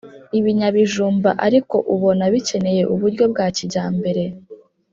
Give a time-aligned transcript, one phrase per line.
[0.39, 4.23] ibinyabijumba ariko ubona bikeneye uburyo bwa kijyambere